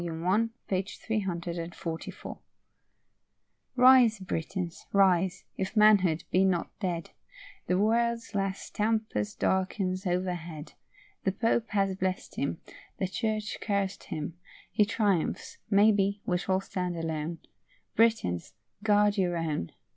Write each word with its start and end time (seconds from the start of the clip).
I, 0.03 0.49
p. 0.67 0.81
344.] 0.83 2.39
Rise, 3.75 4.17
Britons, 4.19 4.87
rise, 4.91 5.43
if 5.57 5.77
manhood 5.77 6.23
be 6.31 6.43
not 6.43 6.71
dead; 6.79 7.11
The 7.67 7.77
world's 7.77 8.33
last 8.33 8.73
tempest 8.73 9.37
darkens 9.39 10.07
overhead; 10.07 10.73
The 11.23 11.31
Pope 11.33 11.69
has 11.69 11.95
bless'd 11.95 12.33
him; 12.33 12.59
The 12.97 13.07
Church 13.07 13.59
caress'd 13.61 14.05
him; 14.05 14.39
He 14.71 14.85
triumphs; 14.85 15.59
maybe, 15.69 16.19
we 16.25 16.39
shall 16.39 16.61
stand 16.61 16.97
alone: 16.97 17.37
Britons, 17.95 18.55
guard 18.81 19.19
your 19.19 19.37
own. 19.37 19.71